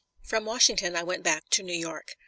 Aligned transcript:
From 0.23 0.45
Washington 0.45 0.95
I 0.95 1.03
went 1.03 1.21
back 1.21 1.47
to 1.49 1.61
New 1.61 1.75
York. 1.77 2.15